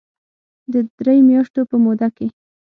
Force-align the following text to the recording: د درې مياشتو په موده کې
د 0.73 0.73
درې 0.99 1.17
مياشتو 1.27 1.61
په 1.69 1.75
موده 1.83 2.07
کې 2.17 2.27